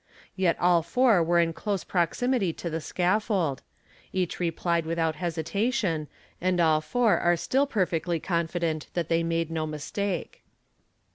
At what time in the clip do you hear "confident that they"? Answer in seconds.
8.19-9.21